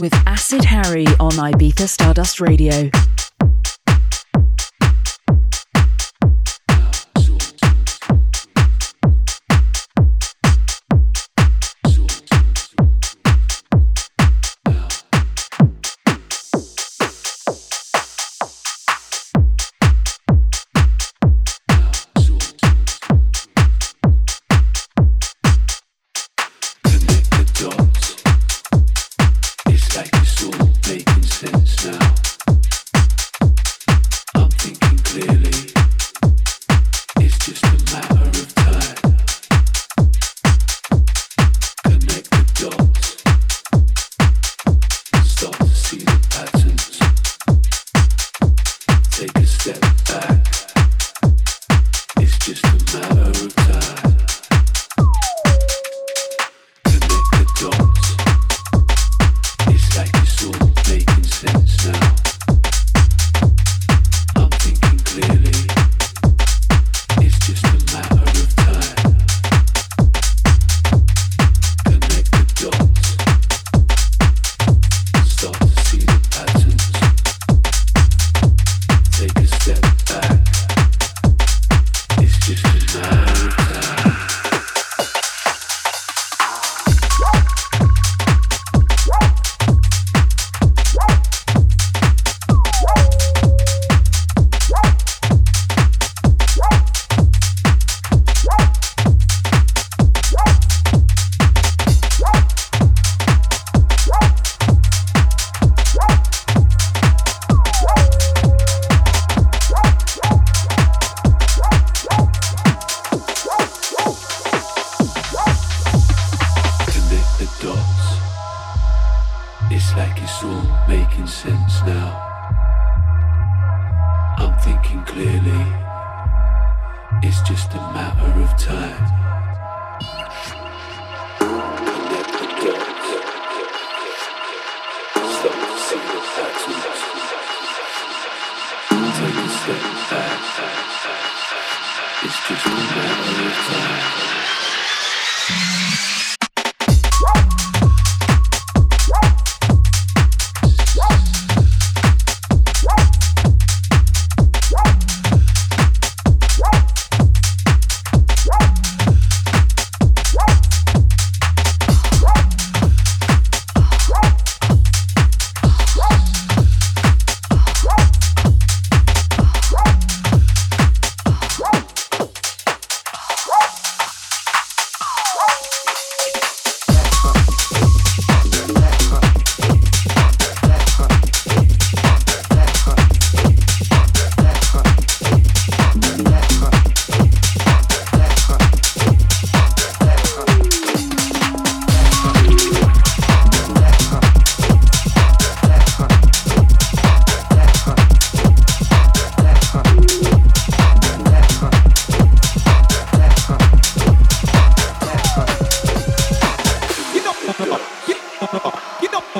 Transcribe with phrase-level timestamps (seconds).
[0.00, 2.90] with Acid Harry on Ibiza Stardust Radio.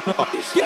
[0.06, 0.56] noise.
[0.56, 0.65] Yeah.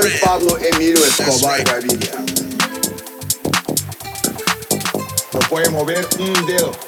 [0.00, 2.12] fue Pablo Emilio Escobar Gaviria.
[5.32, 6.87] No puede mover un dedo.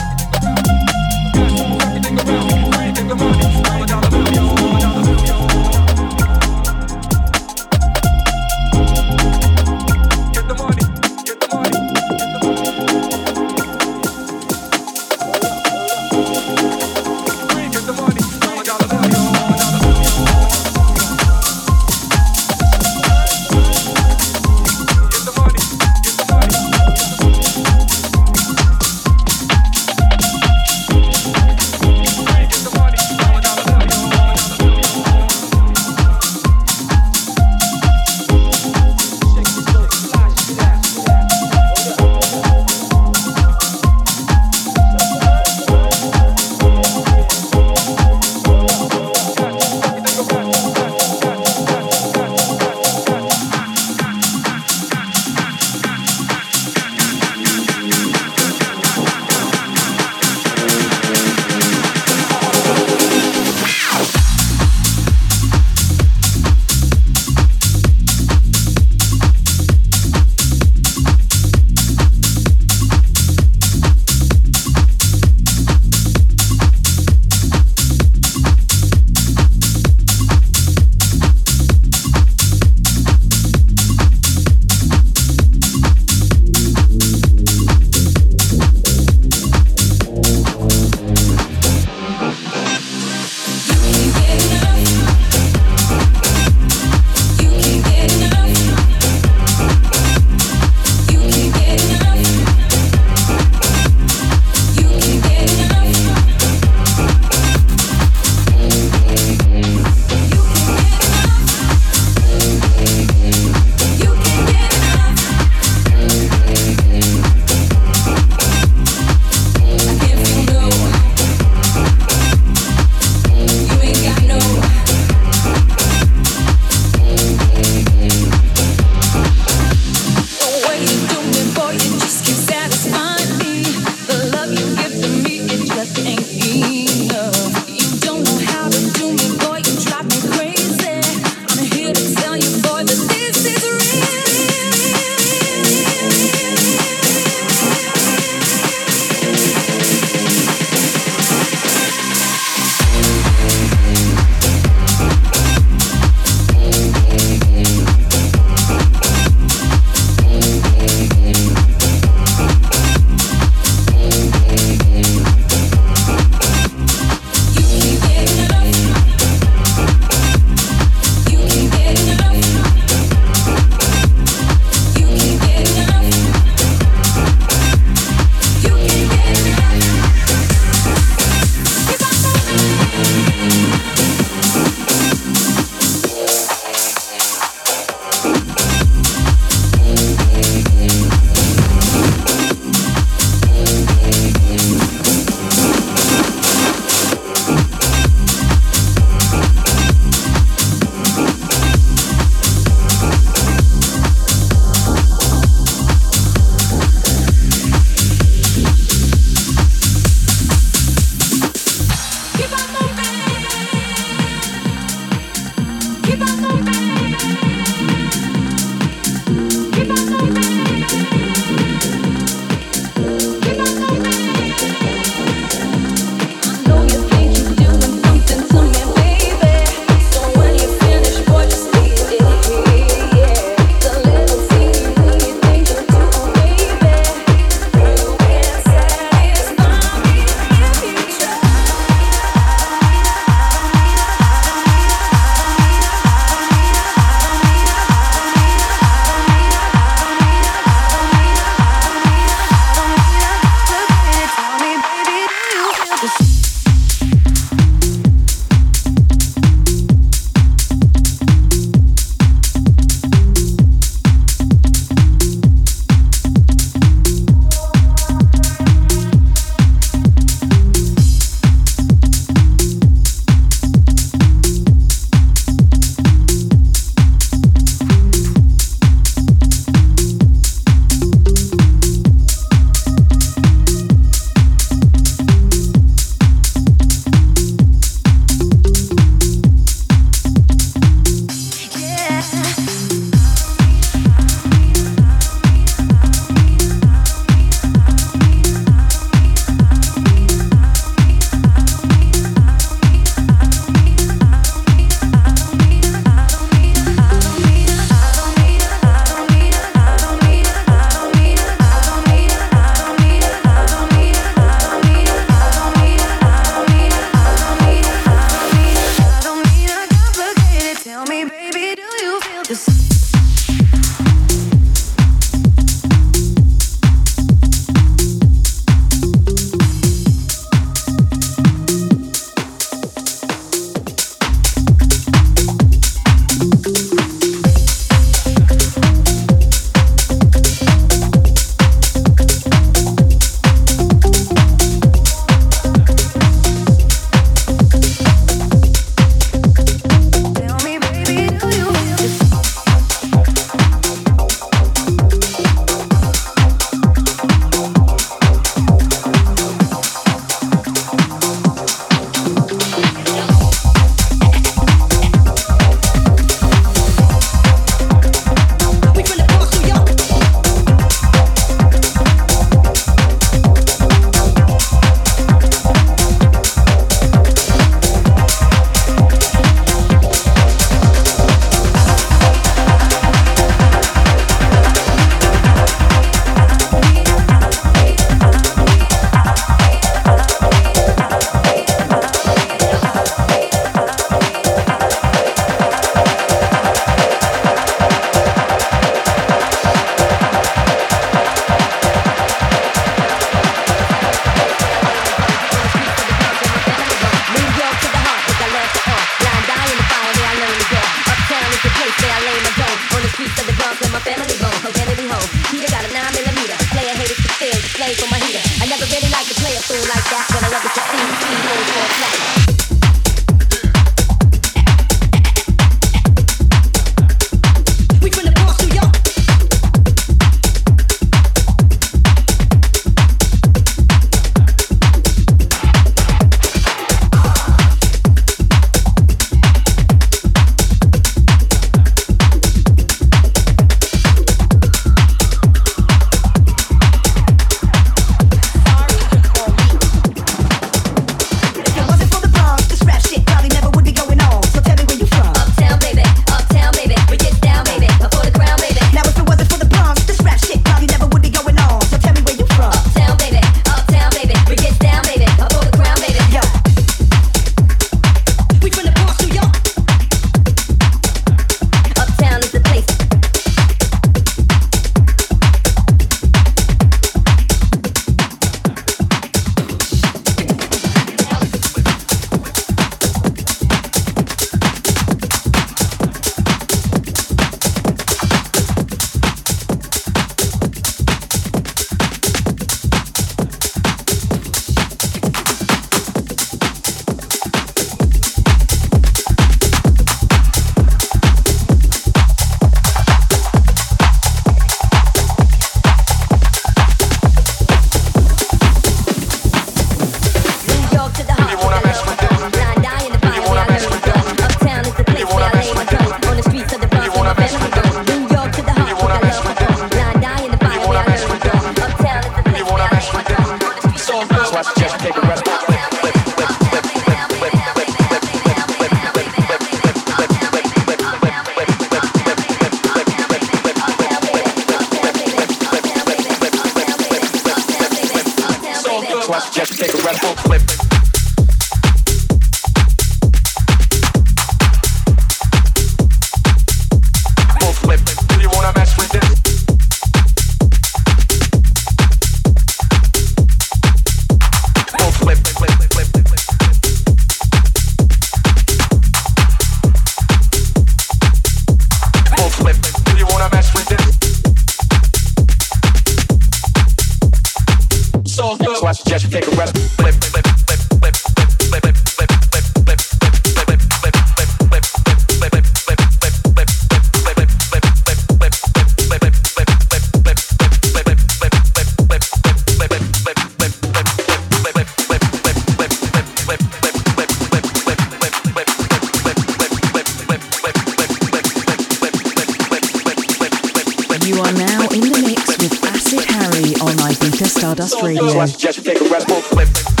[597.21, 600.00] listening to Stardust Radio.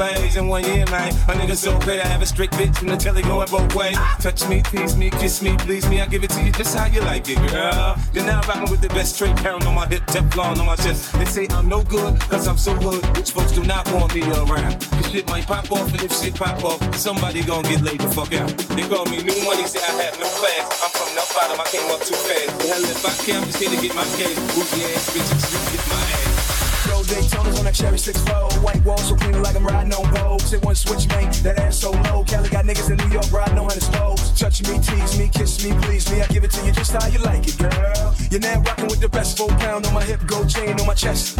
[0.00, 0.36] Blades.
[0.36, 2.00] In one year, man, a nigga so great.
[2.00, 3.98] I have a strict bitch from the telly going both ways.
[4.18, 6.00] Touch me, tease me, kiss me, please me.
[6.00, 7.98] I give it to you just how you like it, girl.
[8.14, 11.12] You're now rocking with the best straight pound on my hip, Teflon on my chest.
[11.12, 13.04] They say I'm no good, cause I'm so hood.
[13.14, 14.80] Which folks do not want me around.
[14.80, 18.08] Cause shit might pop off, and if shit pop off, somebody gon' get laid the
[18.08, 18.48] fuck out.
[18.72, 20.64] They call me new money, say I have no class.
[20.80, 22.48] I'm from the bottom, I came up too fast.
[22.64, 24.36] Hell, if I can, I'm just here to get my cash.
[24.56, 25.69] Bougie ass ass.
[27.40, 28.52] On that cherry six fold.
[28.62, 30.42] White walls so clean like I'm riding on Vogue.
[30.52, 31.32] It one switch, man.
[31.42, 32.22] That ass so low.
[32.24, 34.38] Cali got niggas in New York riding on hundred stoves.
[34.38, 36.20] Touch me, tease me, kiss me, please me.
[36.20, 38.14] I give it to you just how you like it, girl.
[38.30, 40.94] You're now rocking with the best full pound on my hip, gold chain on my
[40.94, 41.39] chest.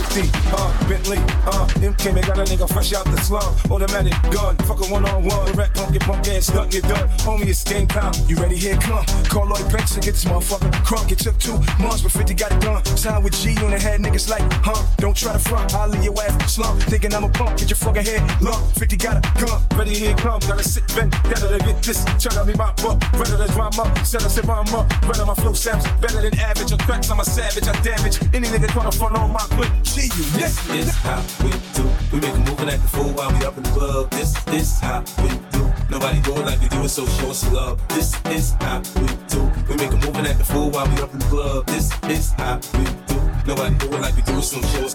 [0.00, 3.54] 50, uh, Bentley, uh, MK, man, got a nigga fresh out the slum.
[3.70, 5.52] Automatic gun, fuck a one on one.
[5.52, 7.06] Rap punk, get punk ass, stuck, get done.
[7.20, 8.12] Homie, it's game time.
[8.26, 8.56] You ready?
[8.56, 9.04] Here come.
[9.28, 11.12] Call Lloyd Banks and get this motherfucker crunk.
[11.12, 12.84] It took two months, but 50 got it done.
[12.96, 14.80] Signed with G on the head, niggas like, huh?
[14.96, 16.80] Don't try to front, I'll leave your ass slump.
[16.82, 18.72] Thinking I'm a punk, get your fucking head lump.
[18.76, 19.60] 50 got a gun.
[19.76, 20.40] Ready, here come.
[20.40, 22.04] Gotta sit, bend, better to get this.
[22.18, 23.84] Try to be my buck, better to drama.
[24.04, 26.72] Set us rhyme up, better my flow sounds better than average.
[26.72, 28.16] On tracks, I'm a savage, I damage.
[28.32, 29.70] Any nigga tryna front on my clip.
[29.92, 31.82] This is how we do.
[32.12, 34.10] We make a move and act the fool while we up in the club.
[34.10, 35.72] This is how we do.
[35.90, 37.80] Nobody do it like we do it, so show us love.
[37.88, 39.50] This is how we do.
[39.68, 41.66] We make a move and act the fool while we up in the club.
[41.66, 43.18] This is how we do.
[43.48, 44.94] Nobody do it like we do it, so show us.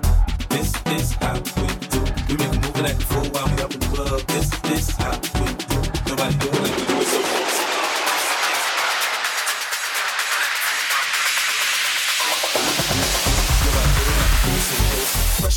[0.50, 2.00] This is how we do.
[2.30, 4.22] We make a move and act the fool while we up in the club.
[4.28, 5.78] This is how we do.
[6.08, 6.95] Nobody do it like we do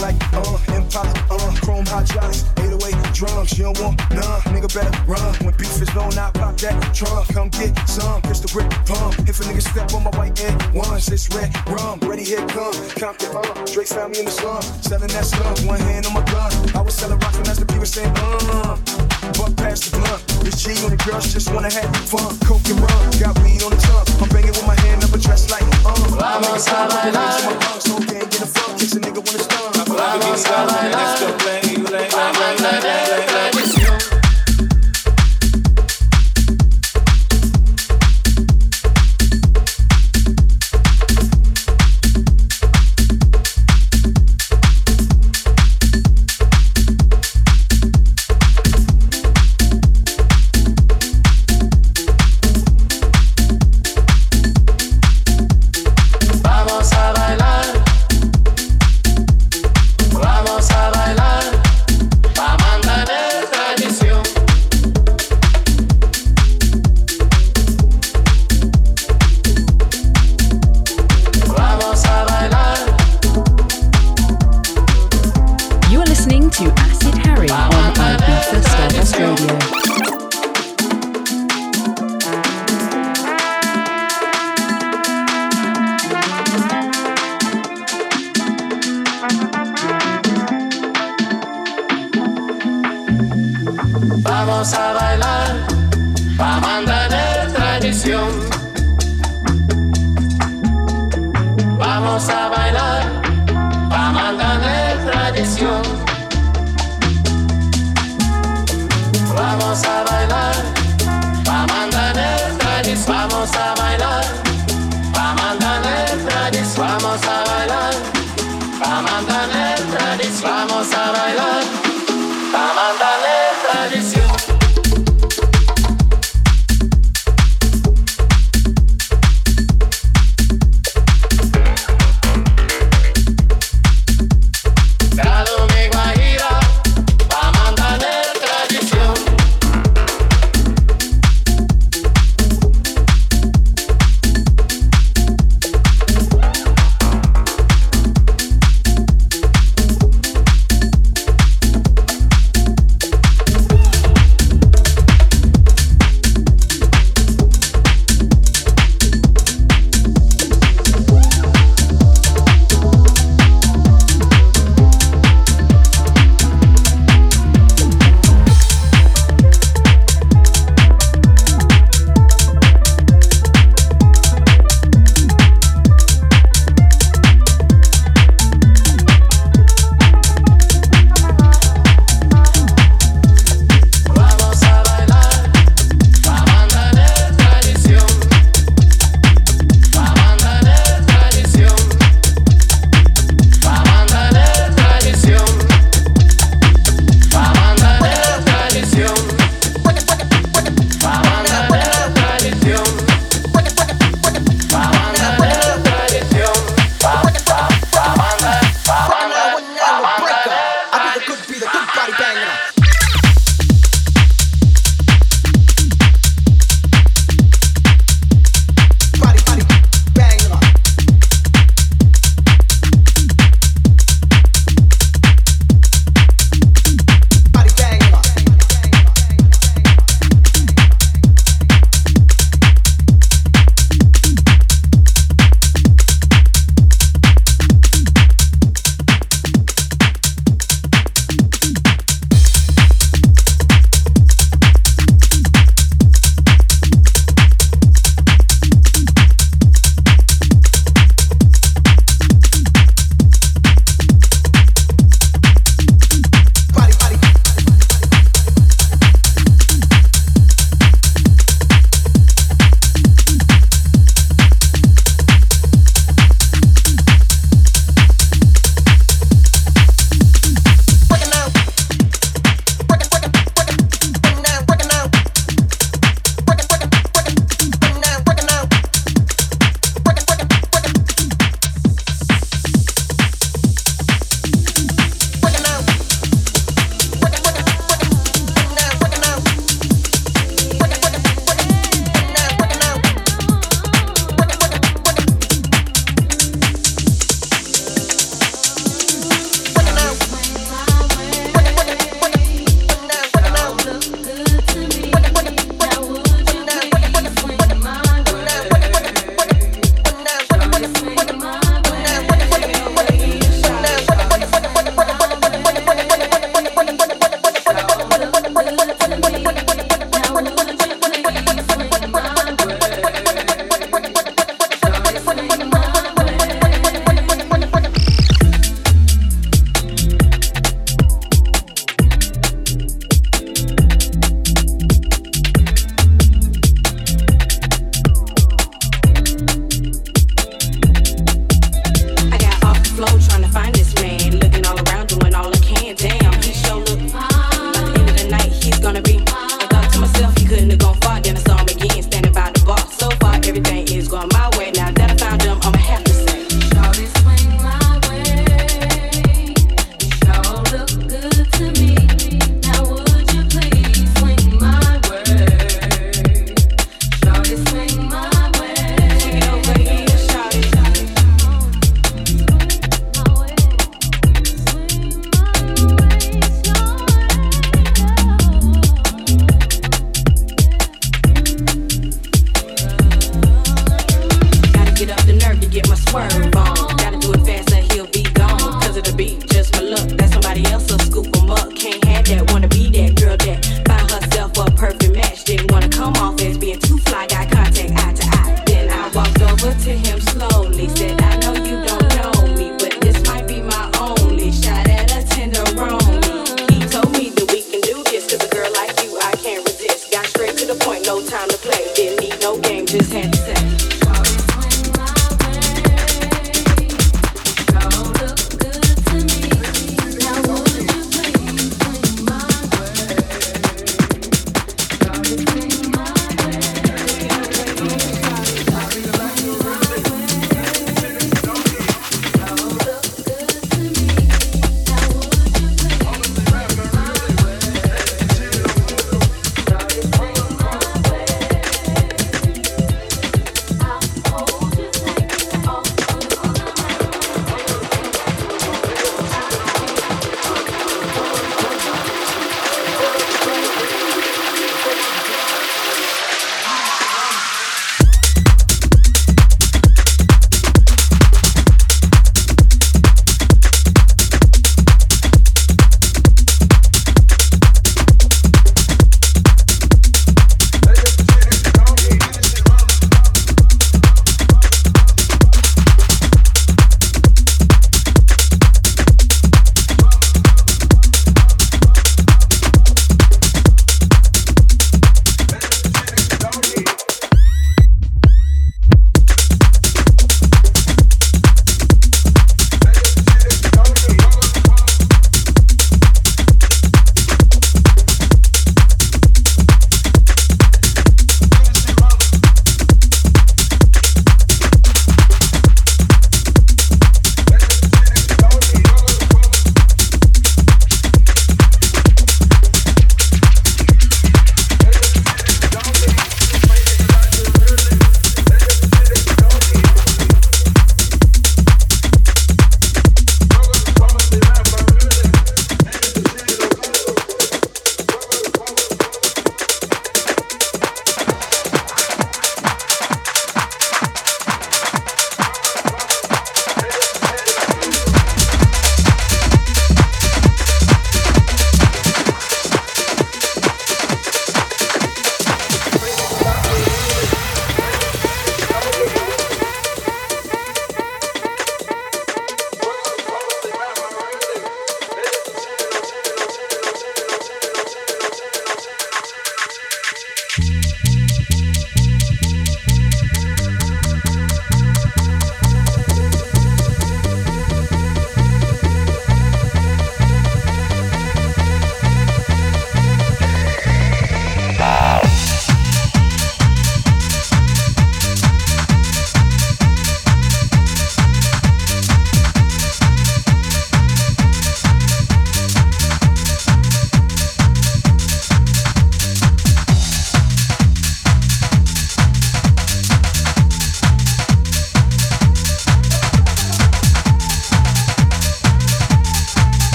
[0.00, 3.58] like, uh, Impala, uh, chrome hydraulics, 808 drums.
[3.58, 5.34] You don't want none, nigga better run.
[5.44, 7.28] When beef is on, I pop that trunk.
[7.32, 9.18] Come get some, pistol grip pump.
[9.28, 12.00] If a nigga step on my white end once, it's red rum.
[12.00, 12.74] Ready, here come.
[12.96, 15.64] Compton, uh, Drake found me in the slum, selling that stuff.
[15.66, 16.50] One hand on my gun.
[16.74, 18.76] I was selling rocks, the Master P was saying, uh.
[19.36, 20.22] Buck past the blunt.
[20.46, 22.36] It's G on the girls just wanna have fun.
[22.40, 24.09] Coke and rum, got weed on the tongue.
[24.20, 25.94] I'm banging with my hand up a dress like, uh.
[26.20, 27.80] Vamos a bailar.
[27.80, 29.72] So can't get a fuck, kicks a nigga wanna stun.
[29.88, 31.16] Vamos a bailar.
[32.10, 33.50] Pa' mantener tradición.
[33.52, 33.59] Vamos